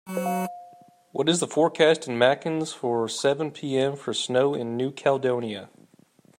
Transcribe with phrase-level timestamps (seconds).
[1.11, 5.69] what is the forecast in Mankins for seven p.m for snow in New Caledonia